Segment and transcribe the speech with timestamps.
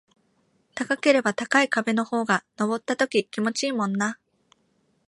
[0.73, 4.17] 高ければ高い壁の方が登った時気持ちいいもんな